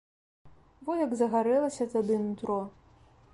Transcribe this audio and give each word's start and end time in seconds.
Во 0.87 0.95
як 1.01 1.13
загарэлася 1.19 1.87
тады 1.93 2.19
нутро. 2.25 2.59